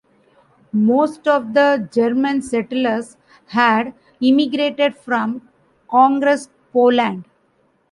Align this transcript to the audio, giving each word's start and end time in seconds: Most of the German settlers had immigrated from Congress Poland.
Most 0.73 1.27
of 1.27 1.53
the 1.53 1.87
German 1.93 2.41
settlers 2.41 3.17
had 3.49 3.93
immigrated 4.19 4.95
from 4.97 5.47
Congress 5.91 6.49
Poland. 6.73 7.25